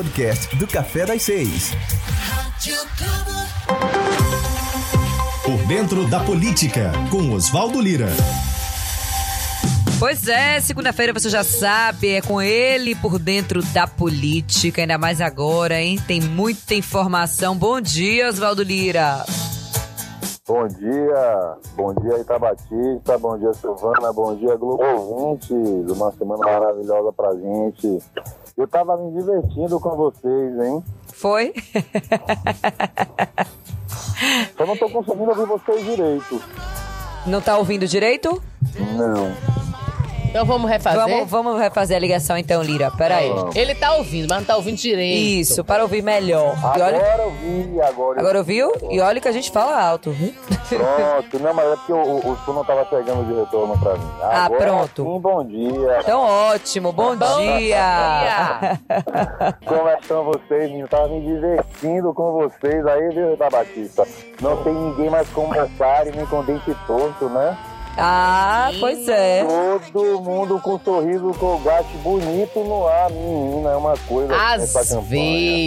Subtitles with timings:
[0.00, 1.72] podcast do Café das Seis.
[5.44, 8.08] Por dentro da política, com Oswaldo Lira.
[9.98, 15.20] Pois é, segunda-feira você já sabe, é com ele por dentro da política, ainda mais
[15.20, 16.00] agora, hein?
[16.06, 17.54] Tem muita informação.
[17.54, 19.22] Bom dia, Oswaldo Lira.
[20.48, 27.12] Bom dia, bom dia Itabatista, bom dia Silvana, bom dia Globo ouvintes, uma semana maravilhosa
[27.12, 27.98] pra gente.
[28.56, 30.84] Eu tava me divertindo com vocês, hein?
[31.12, 31.52] Foi?
[34.56, 36.42] Só não tô conseguindo ouvir vocês direito.
[37.26, 38.42] Não tá ouvindo direito?
[38.96, 39.34] Não.
[40.30, 41.00] Então vamos refazer?
[41.00, 42.88] Vamos, vamos refazer a ligação então, Lira.
[42.92, 43.32] Pera aí.
[43.54, 45.40] Ele tá ouvindo, mas não tá ouvindo direito.
[45.40, 46.54] Isso, para ouvir melhor.
[46.76, 48.20] E olha- Agora eu vi, agora.
[48.20, 48.72] Agora ouviu?
[48.90, 50.32] E olha que a gente fala alto, viu?
[50.68, 53.94] Pronto, não, mas é porque o, o, o som não tava chegando de retorno pra
[53.94, 54.08] mim.
[54.22, 55.02] Ah, Agora pronto.
[55.02, 55.98] Sim, bom dia.
[56.00, 58.78] Então ótimo, bom dia.
[59.66, 60.86] Como é que estão vocês, menino?
[60.86, 64.06] Tava me divertindo com vocês aí, viu, Itabatista?
[64.40, 67.58] Não tem ninguém mais com e nem com dente torto, né?
[67.96, 69.44] Ah, pois é.
[69.92, 74.94] Todo mundo com um sorriso colgate bonito no ar, menina, é uma coisa Às essa
[74.96, 75.08] campanha.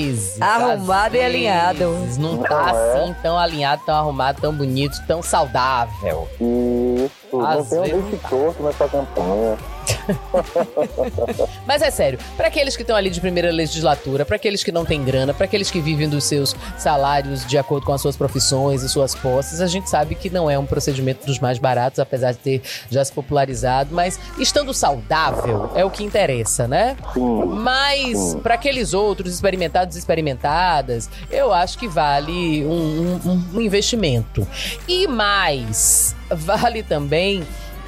[0.05, 0.41] vezes.
[0.41, 1.89] Arrumado às e alinhado.
[1.99, 3.03] vezes, Não Não tá é?
[3.03, 6.27] assim tão alinhado, tão arrumado, tão bonito, tão saudável.
[6.39, 9.57] Isso, não Às tem um dente torto nessa campanha.
[11.65, 14.85] Mas é sério, pra aqueles que estão ali de primeira legislatura, pra aqueles que não
[14.85, 18.83] têm grana, pra aqueles que vivem dos seus salários de acordo com as suas profissões
[18.83, 22.31] e suas posses, a gente sabe que não é um procedimento dos mais baratos, apesar
[22.33, 26.95] de ter já se popularizado, mas estando saudável é o que interessa, né?
[27.13, 27.43] Sim.
[27.61, 34.47] Mas para aqueles outros experimentados e experimentadas, eu acho que vale um, um- um investimento.
[34.87, 37.43] E mais, vale também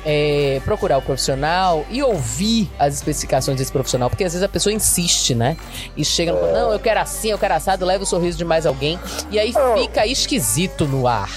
[0.06, 4.72] é, procurar o profissional e ouvir as especificações desse profissional, porque às vezes a pessoa
[4.72, 5.58] insiste, né?
[5.98, 8.66] E chega no não, eu quero assim, eu quero assado, leva o sorriso de mais
[8.66, 9.00] alguém,
[9.31, 11.30] e aí fica esquisito no ar.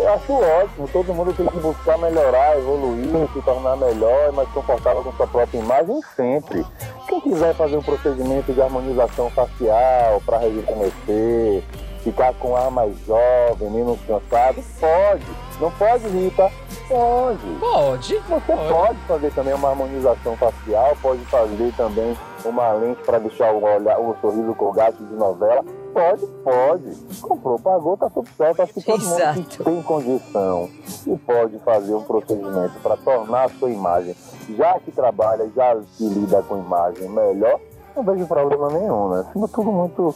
[0.00, 4.48] Eu acho ótimo, todo mundo tem que buscar melhorar, evoluir, se tornar melhor e mais
[4.50, 6.64] confortável com sua própria imagem sempre.
[7.08, 11.62] Quem quiser fazer um procedimento de harmonização facial para rejuvenescer,
[12.02, 15.26] ficar com ar mais jovem, menos cansado, pode.
[15.60, 16.50] Não pode, Rita?
[16.88, 17.58] Pode.
[17.60, 18.18] Pode.
[18.18, 23.62] Você pode fazer também uma harmonização facial, pode fazer também uma lente para deixar o,
[23.62, 25.64] olhar, o sorriso colgate de novela.
[25.92, 27.20] Pode, pode.
[27.20, 28.62] Comprou, pagou, tá tudo certo.
[28.62, 29.42] Acho que todo mundo Exato.
[29.42, 30.68] que tem condição
[31.06, 34.14] e pode fazer um procedimento para tornar a sua imagem,
[34.56, 37.60] já que trabalha, já que lida com imagem melhor,
[37.94, 39.26] não vejo problema nenhum, né?
[39.32, 40.14] Sendo tudo muito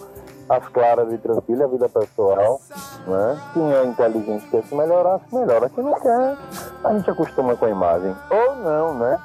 [0.48, 2.60] às claras e tranquilo, a vida pessoal,
[3.06, 3.40] né?
[3.52, 5.68] Quem é inteligente quer se melhorar, se melhora.
[5.68, 6.36] Quem não quer,
[6.84, 8.14] a gente acostuma com a imagem.
[8.30, 9.18] Ou não, né?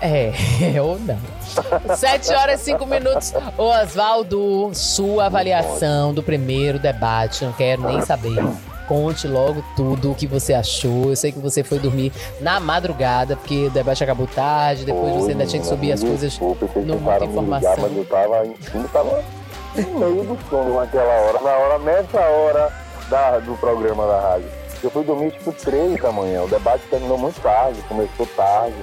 [0.00, 0.32] É,
[0.80, 1.18] ou não.
[1.96, 3.32] Sete horas e cinco minutos.
[3.56, 7.44] Ô, Oswaldo, sua avaliação do primeiro debate.
[7.44, 8.36] Não quero nem saber.
[8.86, 11.10] Conte logo tudo o que você achou.
[11.10, 14.84] Eu sei que você foi dormir na madrugada, porque o debate acabou tarde.
[14.84, 17.76] Depois você ainda tinha que subir as coisas desculpe, vocês no muita me ligar, informação.
[17.78, 19.24] mas eu tava, enfim, tava
[19.82, 22.72] no meio do sono naquela hora, na hora, nessa hora
[23.08, 24.48] da, do programa da rádio.
[24.82, 26.42] Eu fui dormir tipo três da manhã.
[26.42, 28.76] O debate terminou muito tarde, começou tarde.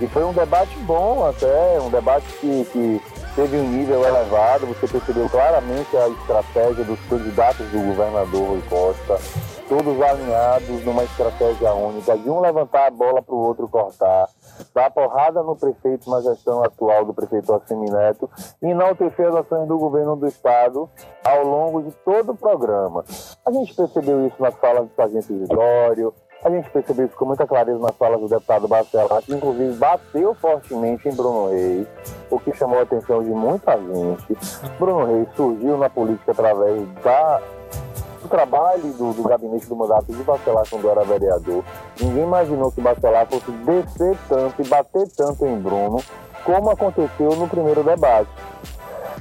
[0.00, 3.02] E foi um debate bom até, um debate que, que
[3.34, 4.66] teve um nível elevado.
[4.66, 9.18] Você percebeu claramente a estratégia dos candidatos do governador Rui Costa,
[9.68, 14.28] todos alinhados numa estratégia única, de um levantar a bola para o outro cortar,
[14.74, 18.28] dar porrada no prefeito na gestão atual do prefeito Assemineto
[18.62, 20.88] e enaltecer as ações do governo do estado
[21.24, 23.04] ao longo de todo o programa.
[23.44, 26.14] A gente percebeu isso nas falas do Sargento Isidório,
[26.44, 30.34] a gente percebeu isso com muita clareza nas falas do deputado Bacelar, que inclusive bateu
[30.34, 31.86] fortemente em Bruno Reis,
[32.28, 34.36] o que chamou a atenção de muita gente.
[34.76, 37.40] Bruno Reis surgiu na política através da,
[38.32, 41.62] trabalho do, do gabinete do mandato de Bacelar quando era vereador.
[42.00, 46.02] Ninguém imaginou que Bacelar fosse descer tanto e bater tanto em Bruno,
[46.42, 48.30] como aconteceu no primeiro debate.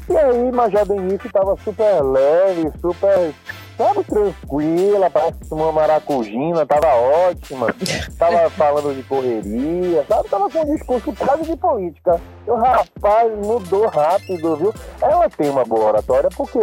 [0.09, 3.33] E aí, do início estava super leve, super,
[3.81, 7.67] sabe, tranquila, parece que tomou uma maracujina, tava ótima,
[8.17, 12.21] tava falando de correria, sabe, tava com um discurso quase de política.
[12.45, 14.73] O rapaz mudou rápido, viu?
[15.01, 16.59] Ela tem uma boa oratória porque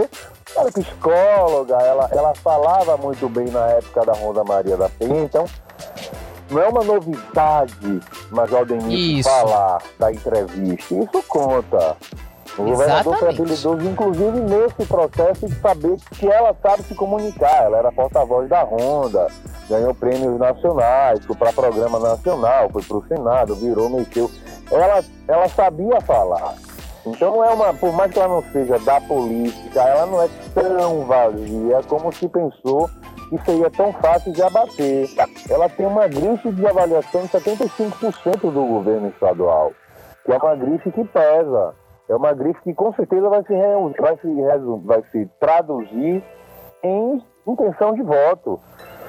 [0.57, 5.25] ela é psicóloga, ela, ela falava muito bem na época da Ronda Maria da Penha,
[5.25, 5.45] então
[6.51, 8.01] não é uma novidade
[8.67, 9.29] Denise Isso.
[9.29, 10.95] falar da entrevista.
[10.95, 11.97] Isso conta.
[12.59, 17.65] O governador foi habilidoso, inclusive nesse processo, de saber que ela sabe se comunicar.
[17.65, 19.29] Ela era porta-voz da Honda,
[19.71, 24.29] ganhou prêmios nacionais, foi para programa nacional, foi para o Senado, virou, mexeu.
[24.73, 26.55] Ela, ela sabia falar.
[27.07, 31.05] Então é uma, por mais que ela não seja da política, ela não é tão
[31.07, 32.91] vazia como se pensou
[33.31, 35.09] que seria tão fácil de abater.
[35.49, 39.73] Ela tem uma grife de avaliação de 75% do governo estadual,
[40.25, 41.75] que é uma grife que pesa.
[42.09, 43.53] É uma grife que com certeza vai se,
[44.01, 44.29] vai se,
[44.85, 46.25] vai se traduzir
[46.83, 48.59] em intenção de voto.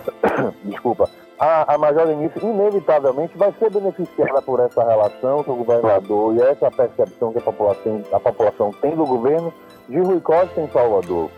[0.66, 1.10] Desculpa.
[1.40, 6.42] A, a Major Denise, inevitavelmente, vai ser beneficiada por essa relação com o governador e
[6.42, 9.54] essa percepção que a população, a população tem do governo
[9.88, 11.30] de Rui Costa em Salvador.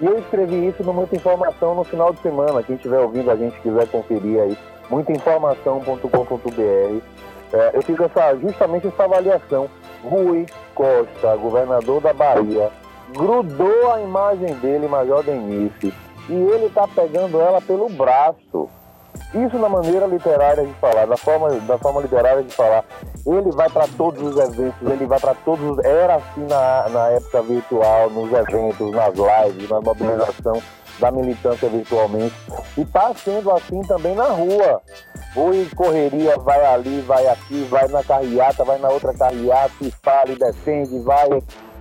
[0.00, 2.62] E eu escrevi isso no Muita Informação no final de semana.
[2.62, 4.58] Quem estiver ouvindo a gente quiser conferir aí,
[4.90, 7.02] muitainformação.com.br.
[7.52, 9.70] É, eu fiz essa, justamente essa avaliação.
[10.04, 12.70] Rui Costa, governador da Bahia,
[13.10, 15.92] grudou a imagem dele, Major Denise,
[16.28, 18.68] e ele está pegando ela pelo braço.
[19.34, 22.84] Isso na maneira literária de falar, da forma, da forma literária de falar.
[23.26, 25.78] Ele vai para todos os eventos, ele vai para todos.
[25.84, 30.62] Era assim na, na época virtual, nos eventos, nas lives, na mobilização
[30.98, 32.34] da militância virtualmente.
[32.76, 34.80] E está sendo assim também na rua.
[35.36, 40.30] Oi, correria, vai ali, vai aqui, vai na carreata, vai na outra carreata, e fala
[40.30, 41.28] e defende, vai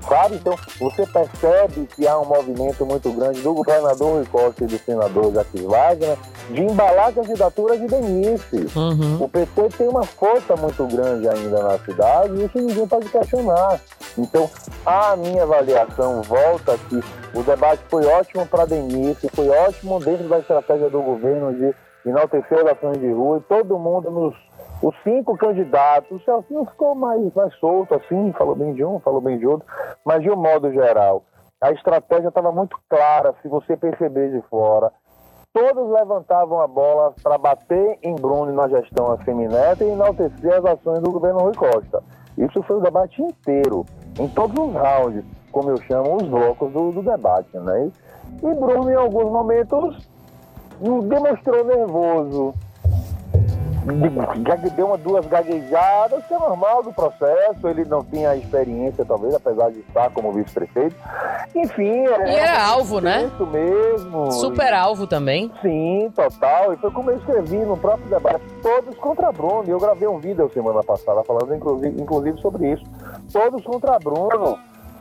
[0.07, 0.35] sabe?
[0.35, 4.77] Então, você percebe que há um movimento muito grande do governador Rui Costa e do
[4.77, 6.17] senador Jacques Wagner
[6.50, 8.67] de embalar a candidatura de Denise.
[8.75, 9.23] Uhum.
[9.23, 13.79] O PT tem uma força muito grande ainda na cidade e isso ninguém pode questionar.
[14.17, 14.50] Então,
[14.85, 16.99] a minha avaliação volta que
[17.33, 21.73] o debate foi ótimo para Denise, foi ótimo dentro da estratégia do governo de
[22.06, 24.35] enaltecer as ações de rua e todo mundo nos
[24.83, 29.21] os cinco candidatos, o Celcinho ficou mais, mais solto, assim, falou bem de um, falou
[29.21, 29.65] bem de outro,
[30.03, 31.24] mas de um modo geral,
[31.62, 34.91] a estratégia estava muito clara, se você perceber de fora.
[35.53, 41.00] Todos levantavam a bola para bater em Bruno na gestão Assemineto e enaltecer as ações
[41.00, 42.03] do governo Rui Costa.
[42.38, 43.85] Isso foi o debate inteiro,
[44.19, 47.57] em todos os rounds, como eu chamo os blocos do, do debate.
[47.57, 47.89] Né?
[48.41, 50.09] E Bruno, em alguns momentos,
[51.07, 52.53] demonstrou nervoso,
[54.75, 59.71] deu uma, duas gaguejadas, que é normal do processo, ele não tinha experiência, talvez, apesar
[59.71, 60.95] de estar como vice-prefeito.
[61.56, 62.06] Enfim.
[62.07, 63.30] É, e era alvo, né?
[63.33, 64.31] Isso mesmo.
[64.31, 65.51] Super alvo também.
[65.62, 66.74] Sim, total.
[66.74, 69.63] E foi como eu escrevi no próprio debate, todos contra Bruno.
[69.68, 72.83] E eu gravei um vídeo semana passada falando, inclusive, sobre isso.
[73.31, 74.57] Todos contra Bruno.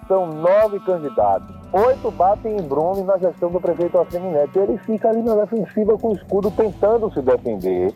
[0.09, 1.55] São nove candidatos.
[1.73, 4.59] Oito batem em Bruno na gestão do prefeito Assemi Neto.
[4.59, 7.95] Ele fica ali na defensiva com o escudo tentando se defender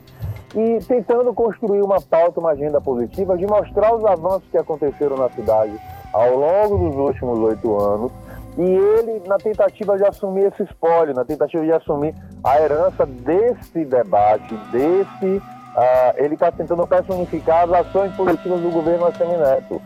[0.56, 5.28] e tentando construir uma pauta, uma agenda positiva de mostrar os avanços que aconteceram na
[5.28, 5.78] cidade
[6.12, 8.10] ao longo dos últimos oito anos
[8.56, 13.84] e ele na tentativa de assumir esse espólio, na tentativa de assumir a herança desse
[13.84, 15.42] debate, desse
[15.76, 19.80] uh, ele está tentando personificar as ações positivas do governo Assemineto.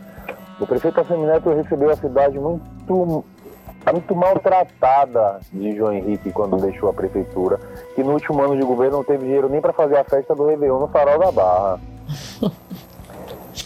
[0.57, 3.25] O prefeito Assemineto recebeu a cidade muito
[3.91, 7.59] muito maltratada de João Henrique quando deixou a prefeitura,
[7.95, 10.45] que no último ano de governo não teve dinheiro nem para fazer a festa do
[10.45, 11.79] Réveillon no Farol da Barra.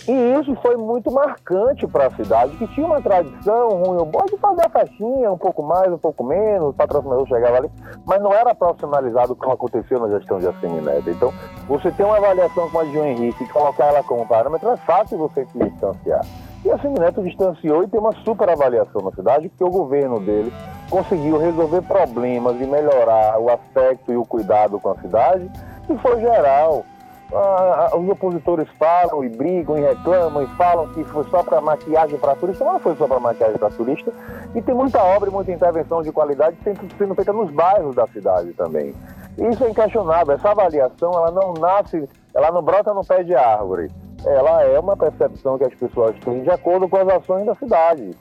[0.08, 4.26] E isso foi muito marcante para a cidade, que tinha uma tradição ruim ou boa
[4.26, 7.72] de fazer a festinha, um pouco mais, um pouco menos, o patrocinador chegava ali,
[8.06, 11.10] mas não era profissionalizado como aconteceu na gestão de Assemineto.
[11.10, 11.34] Então,
[11.68, 14.78] você tem uma avaliação como a de João Henrique e colocar ela como parâmetro, é
[14.78, 16.24] fácil você se distanciar.
[16.66, 20.52] E a Semineto distanciou e tem uma super avaliação na cidade, porque o governo dele
[20.90, 25.48] conseguiu resolver problemas e melhorar o aspecto e o cuidado com a cidade,
[25.86, 26.84] que foi geral.
[27.32, 32.18] Ah, os opositores falam e brigam e reclamam e falam que foi só para maquiagem
[32.18, 34.12] para turista, não foi só para maquiagem para turista,
[34.56, 38.08] e tem muita obra e muita intervenção de qualidade sempre sendo feita nos bairros da
[38.08, 38.92] cidade também.
[39.38, 43.92] Isso é inquestionável, essa avaliação ela não nasce, ela não brota no pé de árvore
[44.26, 48.12] ela é uma percepção que as pessoas têm de acordo com as ações da cidade.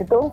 [0.00, 0.32] Então,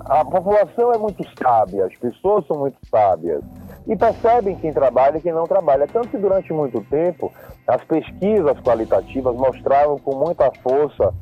[0.00, 3.42] a população é muito sábia, as pessoas são muito sábias
[3.86, 5.86] e percebem quem trabalha e quem não trabalha.
[5.86, 7.32] Tanto que durante muito tempo
[7.66, 11.12] as pesquisas qualitativas mostravam com muita força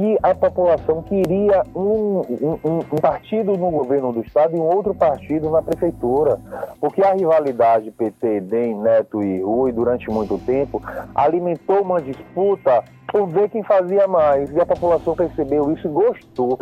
[0.00, 4.94] que a população queria um, um, um, partido no governo do estado e um outro
[4.94, 6.40] partido na prefeitura.
[6.80, 10.82] Porque a rivalidade PT, DEM, Neto e Rui, durante muito tempo,
[11.14, 14.50] alimentou uma disputa por ver quem fazia mais.
[14.50, 16.58] E a população percebeu isso e gostou.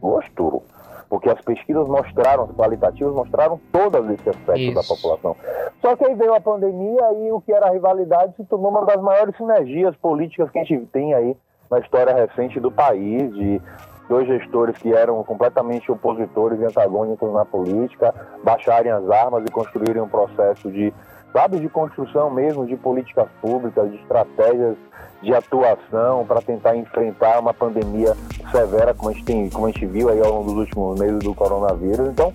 [0.00, 0.62] Gostou.
[1.10, 4.74] Porque as pesquisas mostraram, as qualitativas mostraram todos esses aspectos isso.
[4.74, 5.36] da população.
[5.82, 8.86] Só que aí veio a pandemia e o que era a rivalidade se tornou uma
[8.86, 11.36] das maiores sinergias políticas que a gente tem aí
[11.70, 13.60] na história recente do país, de
[14.08, 20.02] dois gestores que eram completamente opositores e antagônicos na política baixarem as armas e construírem
[20.02, 20.92] um processo de
[21.32, 24.76] sabe, de construção mesmo de políticas públicas, de estratégias
[25.22, 28.16] de atuação para tentar enfrentar uma pandemia
[28.50, 31.18] severa como a gente tem, como a gente viu aí ao longo dos últimos meses
[31.18, 32.08] do coronavírus.
[32.08, 32.32] Então,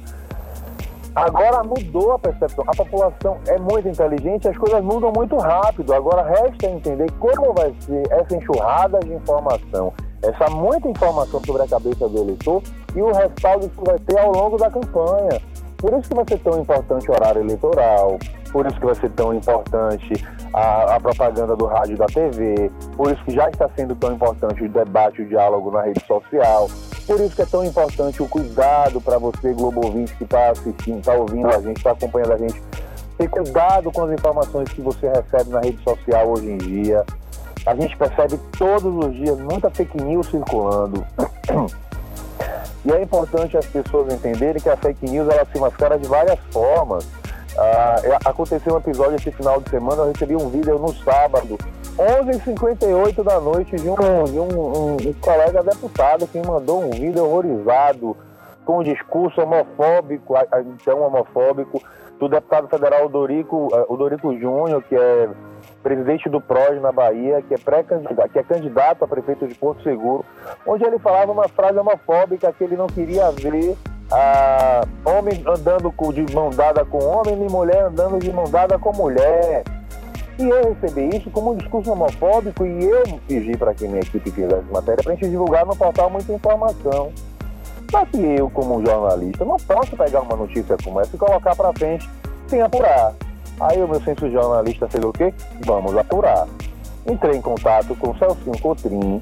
[1.15, 2.63] agora mudou a percepção.
[2.67, 5.93] A população é muito inteligente, as coisas mudam muito rápido.
[5.93, 11.67] Agora resta entender como vai ser essa enxurrada de informação, essa muita informação sobre a
[11.67, 12.61] cabeça do eleitor
[12.95, 15.41] e o respaldo que vai ter ao longo da campanha.
[15.83, 18.17] Por isso que vai ser tão importante o horário eleitoral,
[18.53, 20.13] por isso que vai ser tão importante
[20.53, 24.13] a, a, propaganda do rádio e da TV, por isso que já está sendo tão
[24.13, 26.69] importante o debate, o diálogo na rede social,
[27.05, 30.99] por isso que é tão importante o cuidado para você, Globo ouvinte, que está assistindo,
[30.99, 32.63] está ouvindo a gente, está acompanhando a gente,
[33.17, 37.03] ter cuidado com as informações que você recebe na rede social hoje em dia.
[37.65, 41.05] A gente percebe todos os dias muita fake news circulando.
[42.85, 46.39] E é importante as pessoas entenderem que a fake news ela se mascara de várias
[46.51, 47.07] formas.
[47.57, 51.57] Ah, é, aconteceu um episódio esse final de semana, eu recebi um vídeo no sábado,
[51.97, 57.23] 11h58 da noite, de, um, de um, um, um, colega deputado que mandou um vídeo
[57.23, 58.17] horrorizado,
[58.65, 60.33] com um discurso homofóbico,
[60.65, 61.81] então homofóbico,
[62.19, 65.29] do deputado federal Dorico, eh, o Dorico Júnior, que é
[65.83, 69.83] presidente do PROS na Bahia, que é pré-candidato, que é candidato a prefeito de Porto
[69.83, 70.25] Seguro,
[70.65, 73.75] onde ele falava uma frase homofóbica que ele não queria ver
[74.11, 78.93] ah, homem andando de mão dada com homem e mulher andando de mão dada com
[78.93, 79.63] mulher.
[80.39, 84.31] E eu recebi isso como um discurso homofóbico e eu pedi para que minha equipe
[84.31, 87.11] fizesse matéria para a gente divulgar no portal muita informação.
[87.91, 91.71] Só que eu, como jornalista, não posso pegar uma notícia como essa e colocar para
[91.73, 92.09] frente
[92.47, 93.13] sem apurar.
[93.59, 95.33] Aí o meu de jornalista fez o quê?
[95.65, 96.47] Vamos apurar.
[97.05, 99.21] Entrei em contato com o Celcinho Cotrim,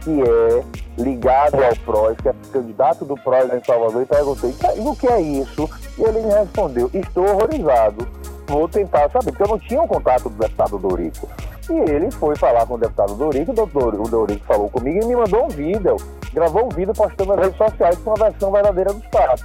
[0.00, 0.64] que é
[0.98, 5.20] ligado ao PROS, que é candidato do PROS em Salvador, e perguntei, o que é
[5.20, 5.68] isso?
[5.98, 8.06] E ele me respondeu, estou horrorizado,
[8.46, 11.28] vou tentar saber, porque eu não tinha um contato do deputado Dorico.
[11.68, 15.44] E ele foi falar com o deputado Dorico, o Dorico falou comigo e me mandou
[15.44, 15.96] um vídeo,
[16.32, 19.44] gravou um vídeo postando nas redes sociais com a versão verdadeira dos fatos.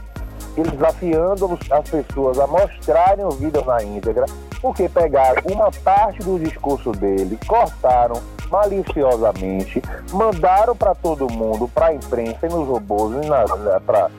[0.58, 4.26] Ele desafiando as pessoas a mostrarem o vídeo na íntegra,
[4.62, 9.82] porque pegaram uma parte do discurso dele, cortaram, maliciosamente,
[10.14, 13.46] mandaram para todo mundo, para a imprensa e nos robôs e né,
[13.86, 14.10] para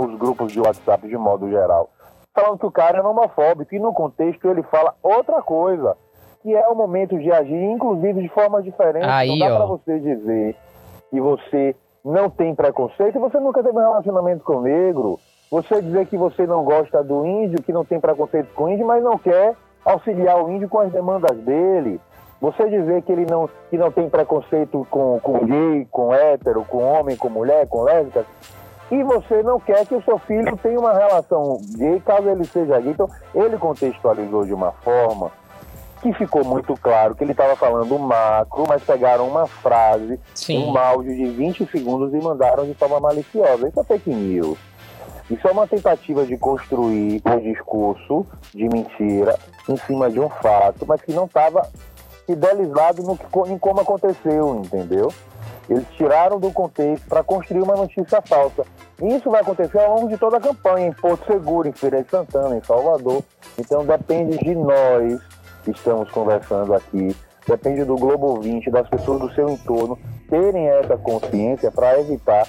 [0.00, 1.88] os grupos de WhatsApp de modo geral,
[2.34, 5.96] falando que o cara é homofóbico e no contexto ele fala outra coisa,
[6.42, 9.06] que é o momento de agir, inclusive de forma diferente.
[9.06, 10.56] Aí, não dá para você dizer
[11.10, 15.18] que você não tem preconceito e você nunca teve um relacionamento com o negro.
[15.50, 18.86] Você dizer que você não gosta do índio, que não tem preconceito com o índio,
[18.86, 22.00] mas não quer auxiliar o índio com as demandas dele.
[22.40, 26.78] Você dizer que ele não, que não tem preconceito com, com gay, com hétero, com
[26.78, 28.24] homem, com mulher, com lésbica,
[28.90, 32.78] e você não quer que o seu filho tenha uma relação gay caso ele seja
[32.80, 32.92] gay.
[32.92, 35.32] Então, ele contextualizou de uma forma
[36.00, 40.64] que ficou muito claro que ele estava falando macro, mas pegaram uma frase, Sim.
[40.64, 43.68] um áudio de 20 segundos e mandaram de forma maliciosa.
[43.68, 44.58] Isso é fake news.
[45.30, 50.86] Isso é uma tentativa de construir um discurso de mentira em cima de um fato,
[50.86, 51.68] mas que não estava
[52.26, 55.12] fidelizado no em como aconteceu, entendeu?
[55.68, 58.64] Eles tiraram do contexto para construir uma notícia falsa.
[59.02, 62.02] E isso vai acontecer ao longo de toda a campanha, em Porto Seguro, em Feira
[62.02, 63.22] de Santana, em Salvador.
[63.58, 65.20] Então depende de nós
[65.62, 67.14] que estamos conversando aqui,
[67.46, 69.98] depende do Globo 20, das pessoas do seu entorno,
[70.30, 72.48] terem essa consciência para evitar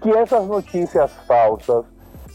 [0.00, 1.84] que essas notícias falsas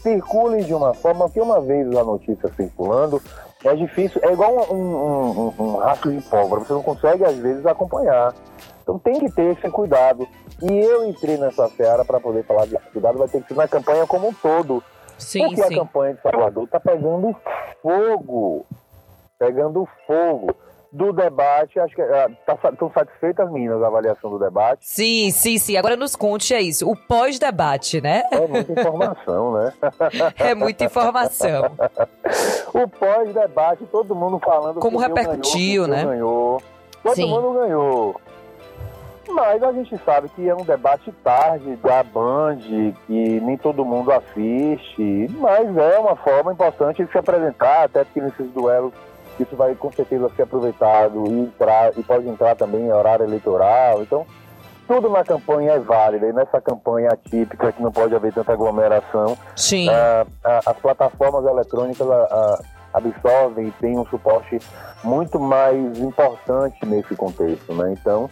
[0.02, 3.20] circulem de uma forma que uma vez a notícia circulando,
[3.64, 7.36] é difícil, é igual um, um, um, um rastro de pólvora, você não consegue às
[7.36, 8.32] vezes acompanhar.
[8.82, 10.28] Então tem que ter esse cuidado.
[10.62, 13.66] E eu entrei nessa seara para poder falar desse cuidado, vai ter que ser na
[13.66, 14.82] campanha como um todo.
[15.18, 15.74] Sim, Porque sim.
[15.74, 17.34] a campanha de Salvador está pegando
[17.82, 18.64] fogo.
[19.38, 20.54] Pegando fogo
[20.96, 24.78] do debate, acho que estão ah, tá, satisfeitas as meninas da avaliação do debate.
[24.80, 25.76] Sim, sim, sim.
[25.76, 28.22] Agora nos conte é isso, o pós-debate, né?
[28.30, 29.72] É muita informação, né?
[30.40, 31.76] é muita informação.
[32.72, 36.04] o pós-debate, todo mundo falando como repercutiu, ganhou, né?
[36.04, 36.62] Ganhou.
[37.02, 37.28] Todo sim.
[37.28, 38.20] mundo ganhou.
[39.28, 42.58] Mas a gente sabe que é um debate tarde da Band,
[43.06, 48.20] que nem todo mundo assiste, mas é uma forma importante de se apresentar, até porque
[48.20, 48.94] nesses duelos
[49.42, 54.02] isso vai com certeza ser aproveitado e, entrar, e pode entrar também em horário eleitoral.
[54.02, 54.26] Então,
[54.86, 56.26] tudo na campanha é válido.
[56.26, 59.88] E nessa campanha atípica, que não pode haver tanta aglomeração, Sim.
[59.88, 64.60] Uh, as plataformas eletrônicas uh, absorvem e têm um suporte
[65.02, 67.74] muito mais importante nesse contexto.
[67.74, 67.94] Né?
[68.00, 68.30] Então,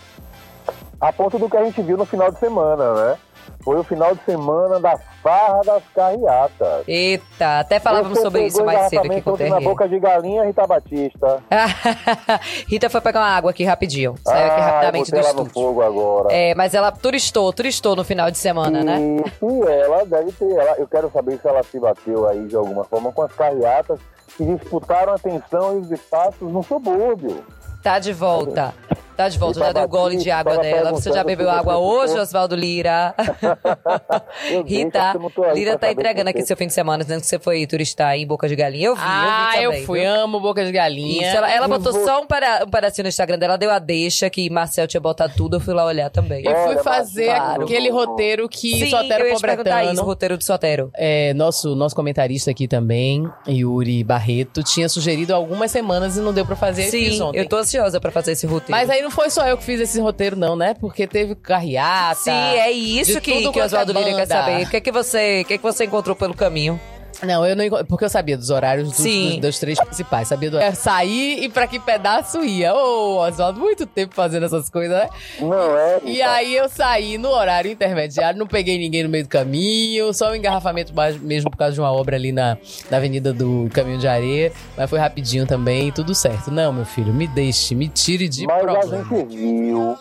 [1.01, 3.19] a ponto do que a gente viu no final de semana, né?
[3.63, 6.85] Foi o final de semana da farra das carreatas.
[6.87, 10.67] Eita, até falávamos sobre isso mais cedo aqui com o na boca de galinha, Rita
[10.67, 11.43] Batista.
[12.69, 14.15] Rita foi pegar uma água aqui rapidinho.
[14.23, 15.53] Saiu aqui ah, rapidamente do ela no estúdio.
[15.53, 16.29] fogo agora.
[16.33, 18.99] É, mas ela turistou, turistou no final de semana, né?
[19.27, 20.51] Isso, e ela deve ter.
[20.51, 23.99] Ela, eu quero saber se ela se bateu aí de alguma forma com as carreatas
[24.37, 27.45] que disputaram a atenção e os espaços no subúrbio.
[27.83, 28.75] Tá de volta.
[29.17, 30.91] Tá de volta, já deu gole de água dela.
[30.91, 33.15] Você já bebeu água hoje, Oswaldo Lira?
[34.51, 37.67] Eu Rita, eu Lira tá entregando aqui seu fim de semana, dizendo que você foi
[37.67, 38.89] turistar em Boca de Galinha.
[38.89, 39.87] Eu vi, Ah, eu vi eu também.
[39.87, 40.11] fui, viu?
[40.11, 41.29] amo boca de galinha.
[41.29, 43.79] Isso, ela, ela botou vou- só um, para, um pedacinho no Instagram dela, deu a
[43.79, 46.45] deixa que Marcel tinha botado tudo, eu fui lá olhar também.
[46.47, 47.63] E fui fazer claro.
[47.63, 50.91] aquele roteiro que Sim, Sotero eu perguntar isso, o Pobretano, roteiro do Sotero.
[50.95, 56.45] é, nosso, nosso comentarista aqui também, Yuri Barreto, tinha sugerido algumas semanas e não deu
[56.45, 56.85] pra fazer.
[56.87, 57.39] eu Sim, ontem.
[57.39, 58.71] eu tô ansiosa pra fazer esse roteiro.
[58.73, 60.75] Mas aí não foi só eu que fiz esse roteiro, não, né?
[60.75, 62.21] Porque teve carreata.
[62.21, 64.67] Sim, é isso que, que o quanto é Oswaldo Lira quer saber.
[64.67, 66.81] O que, é que, você, o que, é que você encontrou pelo caminho?
[67.25, 69.31] Não, eu não enco- porque eu sabia dos horários dos, Sim.
[69.33, 70.29] dos, dos três principais.
[70.29, 72.75] Sabia do é, sair e pra que pedaço ia.
[72.75, 75.09] Ô, Oswaldo, muito tempo fazendo essas coisas, né?
[75.41, 76.01] Não é?
[76.05, 76.29] E Rita?
[76.31, 80.35] aí eu saí no horário intermediário, não peguei ninguém no meio do caminho, só um
[80.35, 82.57] engarrafamento mais- mesmo por causa de uma obra ali na,
[82.91, 86.51] na Avenida do Caminho de Areia, mas foi rapidinho também, tudo certo.
[86.51, 89.05] Não, meu filho, me deixe, me tire de Mas a problema.
[89.05, 89.97] gente viu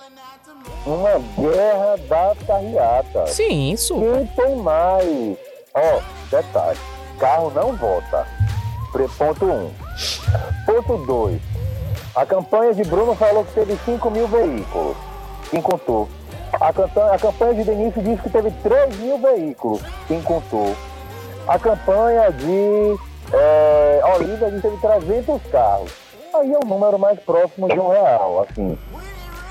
[0.86, 3.30] uma guerra das carreatas.
[3.32, 3.96] Sim, isso.
[3.96, 5.38] Quem tem mais?
[5.74, 6.00] Ó,
[6.30, 6.80] detalhe.
[7.20, 8.28] Carro não vota.
[9.18, 9.52] Ponto 1.
[9.52, 9.72] Um.
[10.66, 11.42] Ponto 2.
[12.16, 14.96] A campanha de Bruno falou que teve 5 mil veículos.
[15.50, 16.08] Quem contou?
[16.60, 19.82] A, a campanha de Denise disse que teve 3 mil veículos.
[20.08, 20.76] Quem contou?
[21.48, 22.96] A campanha de
[23.34, 25.92] é, Olívia disse que teve 300 carros.
[26.36, 28.46] Aí é o número mais próximo de um real.
[28.48, 28.78] Assim,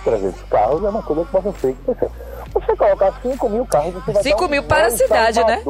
[0.05, 1.75] 300 carros é uma coisa que ser.
[1.75, 2.11] que Você,
[2.55, 4.99] você colocar 5 mil carros, você vai 5 dar um mil para a nó em
[4.99, 5.63] cidade, né?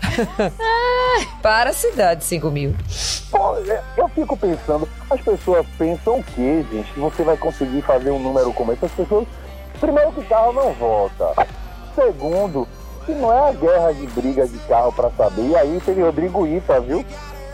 [1.42, 2.74] Para a cidade, 5 mil.
[3.96, 6.92] Eu fico pensando, as pessoas pensam o quê, gente?
[6.92, 8.84] Que você vai conseguir fazer um número como esse?
[8.84, 9.26] As pessoas,
[9.80, 11.32] primeiro que carro não volta.
[11.94, 12.66] Segundo,
[13.06, 15.48] que não é a guerra de briga de carro para saber.
[15.48, 17.04] E aí teve Rodrigo Ita, viu?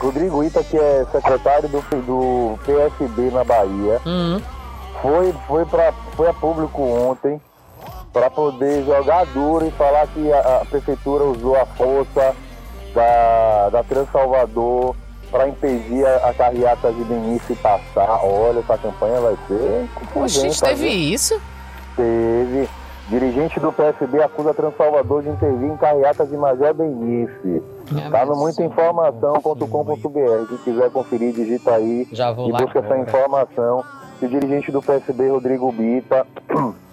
[0.00, 4.40] Rodrigo Ita, que é secretário do, do PSB na Bahia, Hum.
[5.00, 7.40] foi, foi, pra, foi a público ontem
[8.16, 12.34] para poder jogar duro e falar que a, a prefeitura usou a força
[12.94, 14.96] da, da Transalvador
[15.30, 18.24] para impedir a, a carreata de Denise passar.
[18.24, 19.84] Olha, essa campanha vai ser.
[19.84, 21.14] Oxe, confusenta, teve viu?
[21.14, 21.38] isso?
[21.94, 22.66] Teve.
[23.10, 27.62] Dirigente do PSB acusa Transalvador de intervir em carreata de Major Denise.
[28.10, 30.46] Tá no muitainformação.com.br.
[30.48, 32.60] Quem quiser conferir, digita aí Já vou e lá.
[32.60, 33.02] busca essa agora.
[33.02, 33.84] informação.
[34.18, 36.26] que O dirigente do PSB, Rodrigo Bita,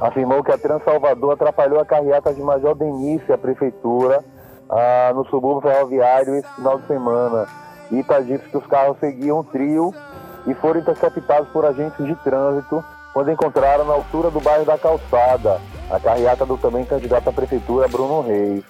[0.00, 4.24] afirmou que a Transalvador atrapalhou a carreata de Major Denise, a prefeitura,
[4.68, 7.46] ah, no subúrbio ferroviário esse final de semana.
[7.90, 9.94] Ita disse que os carros seguiam o trio
[10.46, 15.60] e foram interceptados por agentes de trânsito quando encontraram na altura do bairro da Calçada
[15.90, 18.62] a carreata do também candidato à prefeitura, Bruno Reis.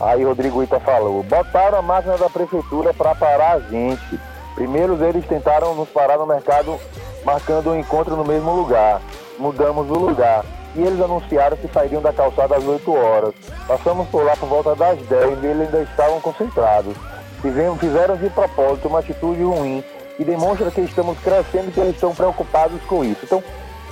[0.00, 4.20] Aí Rodrigo Ita falou, botaram a máquina da prefeitura para parar a gente.
[4.54, 6.78] Primeiro eles tentaram nos parar no mercado
[7.24, 9.00] marcando um encontro no mesmo lugar.
[9.38, 10.44] Mudamos o lugar.
[10.76, 13.34] E eles anunciaram que sairiam da calçada às 8 horas.
[13.66, 16.94] Passamos por lá por volta das 10 e eles ainda estavam concentrados.
[17.40, 19.82] Fizemos, fizeram de propósito uma atitude ruim
[20.18, 23.20] e demonstra que estamos crescendo e que eles estão preocupados com isso.
[23.24, 23.42] Então,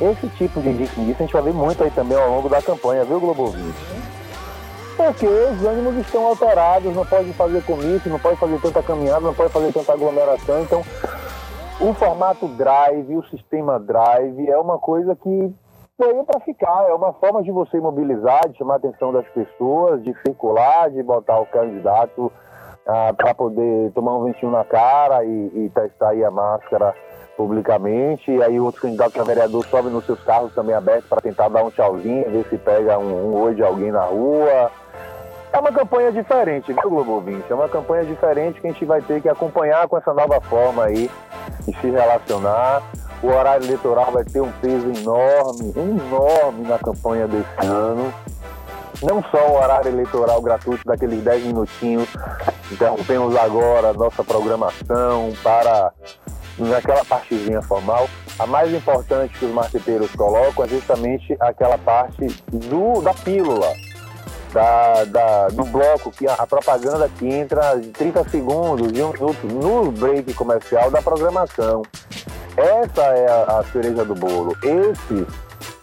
[0.01, 3.05] esse tipo de indício a gente vai ver muito aí também ao longo da campanha,
[3.05, 3.75] viu, Globo 20?
[4.97, 9.35] Porque os ânimos estão alterados, não pode fazer comício, não pode fazer tanta caminhada, não
[9.35, 10.63] pode fazer tanta aglomeração.
[10.63, 10.83] Então,
[11.81, 15.55] o formato drive, o sistema drive é uma coisa que
[15.99, 16.89] veio para ficar.
[16.89, 21.03] É uma forma de você mobilizar, de chamar a atenção das pessoas, de circular, de
[21.03, 22.33] botar o candidato
[23.17, 26.95] para poder tomar um ventinho na cara e, e testar aí a máscara
[27.37, 28.31] publicamente.
[28.31, 31.65] E aí outros candidatos a vereador sobem nos seus carros também abertos para tentar dar
[31.65, 34.71] um tchauzinho, ver se pega um, um oi de alguém na rua.
[35.53, 37.49] É uma campanha diferente, viu, Globo 20?
[37.49, 40.85] É uma campanha diferente que a gente vai ter que acompanhar com essa nova forma
[40.85, 41.09] aí
[41.61, 42.83] de se relacionar.
[43.25, 48.13] O horário eleitoral vai ter um peso enorme, enorme na campanha desse ano.
[49.03, 52.07] Não só o horário eleitoral gratuito daqueles 10 minutinhos,
[52.71, 55.91] interrompemos agora a nossa programação para
[56.59, 58.09] naquela partezinha formal.
[58.39, 63.73] A mais importante que os marqueteiros colocam é justamente aquela parte do, da pílula,
[64.53, 69.13] da, da- do bloco, que a, a propaganda que entra de 30 segundos, de um
[69.13, 71.83] minuto, no break comercial da programação.
[72.57, 74.57] Essa é a, a cereja do bolo.
[74.63, 75.27] Esse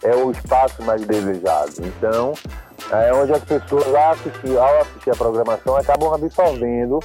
[0.02, 1.72] é o espaço mais desejado.
[1.80, 2.32] Então,
[2.90, 6.98] é onde as pessoas, ao assistir, ao assistir a programação, acabam absorvendo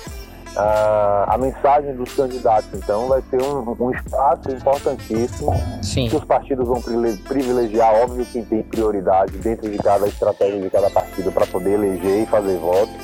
[0.55, 2.69] a, a mensagem dos candidatos.
[2.73, 5.53] Então, vai ser um, um espaço importantíssimo
[5.83, 6.09] Sim.
[6.09, 10.69] que os partidos vão privile- privilegiar, óbvio, quem tem prioridade dentro de cada estratégia de
[10.69, 12.95] cada partido para poder eleger e fazer votos.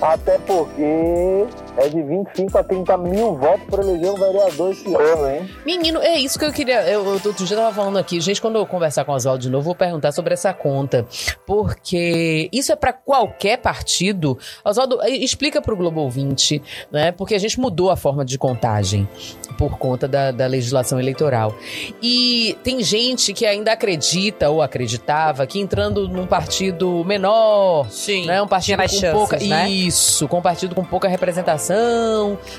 [0.00, 1.46] Até porque
[1.78, 5.48] é de 25 a 30 mil votos para eleger um vereador esse ano, hein?
[5.64, 6.82] Menino, é isso que eu queria.
[6.82, 9.48] Eu, eu outro dia tava falando aqui, gente, quando eu conversar com o Oswaldo de
[9.50, 11.06] novo, vou perguntar sobre essa conta.
[11.46, 14.36] Porque isso é pra qualquer partido.
[14.64, 16.60] Oswaldo, explica pro Globo ouvinte,
[16.90, 17.12] né?
[17.12, 19.08] Porque a gente mudou a forma de contagem
[19.56, 21.54] por conta da, da legislação eleitoral.
[22.02, 28.26] E tem gente que ainda acredita ou acreditava que entrando num partido menor, Sim.
[28.26, 28.40] né?
[28.40, 29.38] Um partido Tinha mais com chances, pouca.
[29.38, 29.68] né?
[29.68, 31.67] Isso, com um partido com pouca representação,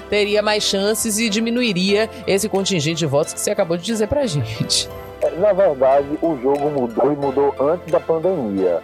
[0.09, 4.25] teria mais chances e diminuiria esse contingente de votos que você acabou de dizer pra
[4.25, 4.89] gente.
[5.21, 8.81] É, Na verdade, o jogo mudou e mudou antes da pandemia.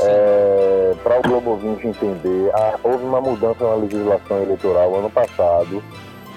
[0.00, 5.82] É, para o Globo ouvinte entender, a- houve uma mudança na legislação eleitoral ano passado